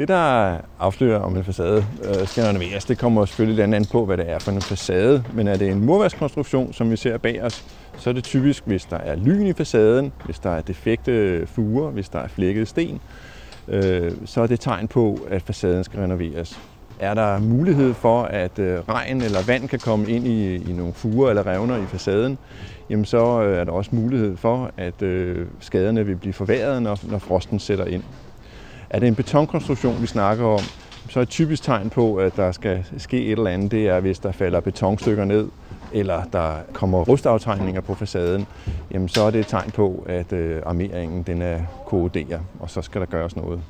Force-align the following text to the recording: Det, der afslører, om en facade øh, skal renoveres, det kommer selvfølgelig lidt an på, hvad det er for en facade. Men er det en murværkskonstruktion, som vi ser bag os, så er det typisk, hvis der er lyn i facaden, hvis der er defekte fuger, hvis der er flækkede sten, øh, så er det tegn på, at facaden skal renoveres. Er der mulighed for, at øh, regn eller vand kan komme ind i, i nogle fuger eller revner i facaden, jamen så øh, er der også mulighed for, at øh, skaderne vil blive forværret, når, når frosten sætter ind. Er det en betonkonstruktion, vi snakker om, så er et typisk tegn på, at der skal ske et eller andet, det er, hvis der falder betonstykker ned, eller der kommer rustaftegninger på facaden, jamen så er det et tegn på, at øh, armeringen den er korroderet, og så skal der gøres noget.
Det, 0.00 0.08
der 0.08 0.56
afslører, 0.78 1.18
om 1.18 1.36
en 1.36 1.44
facade 1.44 1.84
øh, 2.04 2.26
skal 2.26 2.44
renoveres, 2.44 2.84
det 2.84 2.98
kommer 2.98 3.24
selvfølgelig 3.24 3.66
lidt 3.66 3.74
an 3.74 3.84
på, 3.84 4.04
hvad 4.04 4.16
det 4.16 4.30
er 4.30 4.38
for 4.38 4.50
en 4.52 4.60
facade. 4.60 5.24
Men 5.32 5.48
er 5.48 5.56
det 5.56 5.68
en 5.68 5.84
murværkskonstruktion, 5.84 6.72
som 6.72 6.90
vi 6.90 6.96
ser 6.96 7.18
bag 7.18 7.42
os, 7.42 7.64
så 7.96 8.10
er 8.10 8.14
det 8.14 8.24
typisk, 8.24 8.62
hvis 8.66 8.84
der 8.84 8.96
er 8.96 9.16
lyn 9.16 9.46
i 9.46 9.52
facaden, 9.52 10.12
hvis 10.24 10.38
der 10.38 10.50
er 10.50 10.60
defekte 10.60 11.46
fuger, 11.46 11.90
hvis 11.90 12.08
der 12.08 12.18
er 12.18 12.28
flækkede 12.28 12.66
sten, 12.66 13.00
øh, 13.68 14.12
så 14.24 14.40
er 14.40 14.46
det 14.46 14.60
tegn 14.60 14.88
på, 14.88 15.18
at 15.30 15.42
facaden 15.42 15.84
skal 15.84 16.00
renoveres. 16.00 16.60
Er 17.00 17.14
der 17.14 17.38
mulighed 17.38 17.94
for, 17.94 18.22
at 18.22 18.58
øh, 18.58 18.78
regn 18.88 19.22
eller 19.22 19.38
vand 19.46 19.68
kan 19.68 19.78
komme 19.78 20.10
ind 20.10 20.26
i, 20.26 20.54
i 20.70 20.72
nogle 20.72 20.92
fuger 20.92 21.28
eller 21.28 21.46
revner 21.46 21.76
i 21.76 21.86
facaden, 21.86 22.38
jamen 22.90 23.04
så 23.04 23.42
øh, 23.42 23.58
er 23.58 23.64
der 23.64 23.72
også 23.72 23.90
mulighed 23.94 24.36
for, 24.36 24.70
at 24.76 25.02
øh, 25.02 25.46
skaderne 25.60 26.06
vil 26.06 26.16
blive 26.16 26.32
forværret, 26.32 26.82
når, 26.82 26.98
når 27.10 27.18
frosten 27.18 27.58
sætter 27.58 27.84
ind. 27.84 28.02
Er 28.90 28.98
det 28.98 29.06
en 29.06 29.14
betonkonstruktion, 29.14 30.02
vi 30.02 30.06
snakker 30.06 30.44
om, 30.44 30.64
så 31.08 31.18
er 31.18 31.22
et 31.22 31.28
typisk 31.28 31.62
tegn 31.62 31.90
på, 31.90 32.16
at 32.16 32.36
der 32.36 32.52
skal 32.52 32.84
ske 32.98 33.24
et 33.24 33.32
eller 33.32 33.50
andet, 33.50 33.70
det 33.70 33.88
er, 33.88 34.00
hvis 34.00 34.18
der 34.18 34.32
falder 34.32 34.60
betonstykker 34.60 35.24
ned, 35.24 35.48
eller 35.92 36.24
der 36.32 36.54
kommer 36.72 36.98
rustaftegninger 37.02 37.80
på 37.80 37.94
facaden, 37.94 38.46
jamen 38.90 39.08
så 39.08 39.20
er 39.20 39.30
det 39.30 39.40
et 39.40 39.46
tegn 39.46 39.70
på, 39.70 40.04
at 40.08 40.32
øh, 40.32 40.62
armeringen 40.66 41.22
den 41.22 41.42
er 41.42 41.60
korroderet, 41.86 42.40
og 42.60 42.70
så 42.70 42.82
skal 42.82 43.00
der 43.00 43.06
gøres 43.06 43.36
noget. 43.36 43.60